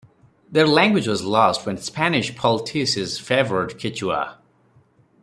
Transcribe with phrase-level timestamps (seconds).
[0.51, 4.37] Their language was lost when Spanish politicies favoured Quechua.